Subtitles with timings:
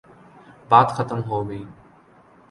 [0.69, 1.63] بات ختم ہو گئی۔